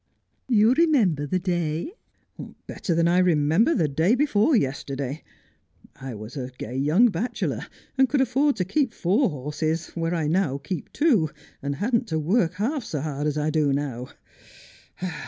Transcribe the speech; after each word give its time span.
'You 0.47 0.73
remember 0.73 1.27
the 1.27 1.37
day 1.37 1.93
1 2.37 2.55
''Better 2.67 2.95
than 2.95 3.07
I 3.07 3.19
remember 3.19 3.75
the 3.75 3.87
day 3.87 4.15
before 4.15 4.55
yesterday. 4.55 5.21
I 5.95 6.15
was 6.15 6.35
a 6.35 6.49
gay 6.57 6.75
young 6.75 7.09
bachelor, 7.09 7.67
and 7.99 8.09
could 8.09 8.19
afford 8.19 8.55
to 8.55 8.65
keep 8.65 8.95
four 8.95 9.29
horses 9.29 9.89
where 9.89 10.15
I 10.15 10.25
now 10.27 10.57
keep 10.57 10.91
two, 10.91 11.29
and 11.61 11.75
hadn't 11.75 12.07
to 12.07 12.17
work 12.17 12.55
half 12.55 12.83
so 12.83 12.99
hard 13.01 13.27
as 13.27 13.37
I 13.37 13.51
do 13.51 13.71
now. 13.71 14.07